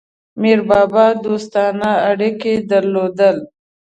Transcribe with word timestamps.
میربابا 0.41 1.05
دوستانه 1.25 1.91
اړیکي 2.09 2.53
درلودل. 2.69 3.37